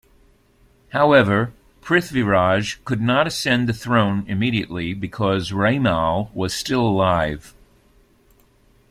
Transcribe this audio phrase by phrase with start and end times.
[0.93, 1.53] However,
[1.83, 7.53] Prithviraj could not ascend the throne immediately because Raimal was still alive.